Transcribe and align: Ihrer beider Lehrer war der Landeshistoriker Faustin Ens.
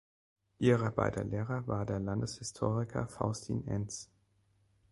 Ihrer 0.57 0.89
beider 0.89 1.23
Lehrer 1.23 1.67
war 1.67 1.85
der 1.85 1.99
Landeshistoriker 1.99 3.07
Faustin 3.07 3.67
Ens. 3.67 4.09